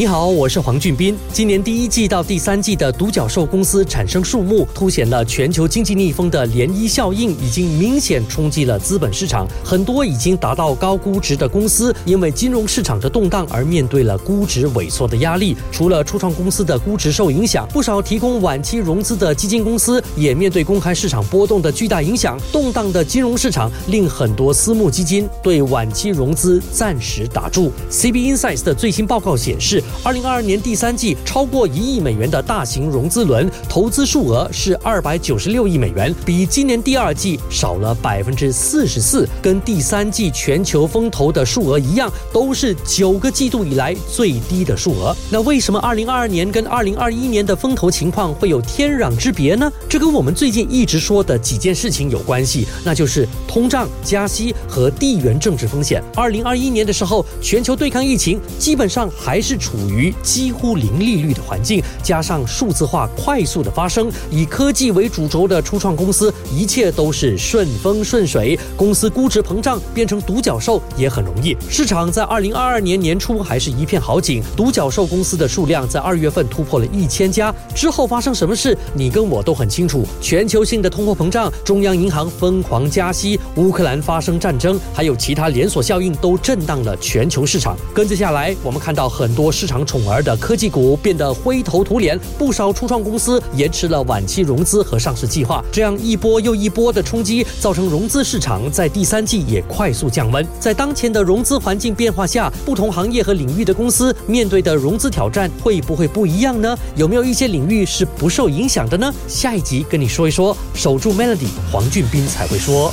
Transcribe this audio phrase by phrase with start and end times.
[0.00, 1.14] 你好，我是黄俊斌。
[1.30, 9.46] 今年第一季到第三季的独角兽公司产生数目，凸显了全球经济逆风的涟漪效应已经明显冲击了资本市场。
[9.62, 15.54] 很多已经达到高估值的公司，因为金融市场的动荡而面对了估值萎缩的压力。
[15.70, 22.40] 除了初创公司的估值受影响，不少提供晚期融资的基金公司也面对公开市场波动的巨大影响。
[22.50, 27.70] 动荡的金融市场令很多私募基金对晚期融资暂时打住。
[27.90, 29.84] CB Insights 的最新报告显示。
[30.02, 45.14] 二零二二年第三季，超过一亿美元的大型融资轮投资数额是二百九十六亿美元，比今年第二季少了百分之四十四，跟第三季全球风投的数额一样，都是九个季度以来最低的数额。
[45.30, 49.70] 那为什么二零二二年跟二零二一年的风投情况会有天壤之别呢？
[49.88, 56.02] 这跟我们最近一直说的几件事情有关系，那就是通胀、加息和地缘政治风险。
[56.16, 59.60] 二零二一年的时候，全球对抗疫情，基本上还是。
[59.60, 68.58] 处处于几乎零利率的环境，加上数字化快速的发生，以科技为主轴的初创公司，一切都是顺风顺水。
[68.76, 71.56] 公司估值膨胀变成独角兽也很容易。
[71.70, 77.54] 市场在二零二二年年初还是一片好景，独角兽公司的数量在二月份突破了一千家。
[77.74, 80.06] 之后发生什么事，你跟我都很清楚。
[80.20, 87.74] 全球性的通货膨胀，中央银行疯狂加息，乌克兰发生战争，还有其他连锁效应都震荡了全球市场。
[87.94, 89.50] 跟着下来，我们看到很多。
[89.60, 100.42] 市场宠儿的科技股变得灰头土脸，不少初创公司延迟了晚期融资和上市计划，这样一波又一波的冲击，造成融资市场在第三季也快速降温。
[100.58, 106.74] 在当前的融资环境变化下，不同行业和领域的公司面对的融资挑战会不会不一样呢？
[106.96, 109.12] 有没有一些领域是不受影响的呢？
[109.28, 110.56] 下一集跟你说一说。
[110.72, 112.90] 守住 Melody，黄俊斌才会说。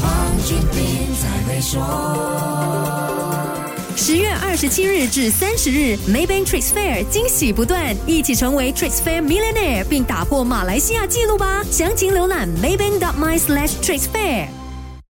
[1.62, 3.17] 十月二
[4.58, 11.64] 十七日至三十日，Maybank Trades Fair 惊喜不断，一起成为 Trades Fair Millionaire，并打破马来西亚纪录吧！
[11.70, 14.48] 详情浏览 maybank.my/slash tricks fair。